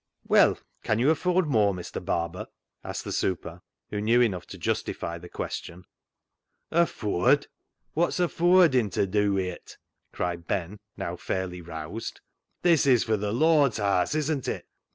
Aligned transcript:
"Well, 0.27 0.57
can 0.81 0.97
you 0.97 1.11
afford 1.11 1.45
more, 1.45 1.75
Mr. 1.75 2.03
Barber?" 2.03 2.47
asked 2.83 3.03
the" 3.03 3.11
super," 3.11 3.61
who 3.91 4.01
knew 4.01 4.19
enough 4.19 4.47
to 4.47 4.57
justify 4.57 5.19
the 5.19 5.29
question." 5.29 5.85
Affooard! 6.81 7.45
Wot's 7.93 8.17
affooarding 8.17 8.89
to 8.93 9.05
dew 9.05 9.35
wi' 9.35 9.41
it?" 9.43 9.77
cried 10.11 10.47
Ben, 10.47 10.79
now 10.97 11.17
fairly 11.17 11.61
roused." 11.61 12.19
This 12.63 12.87
is 12.87 13.03
fur 13.03 13.15
th' 13.17 13.31
Lord's 13.35 13.77
haase, 13.77 14.15
isn't 14.15 14.47
it 14.47 14.65